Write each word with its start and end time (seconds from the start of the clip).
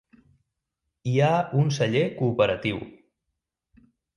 Hi 1.11 1.13
ha 1.27 1.29
un 1.61 1.69
celler 1.77 2.03
cooperatiu. 2.23 2.81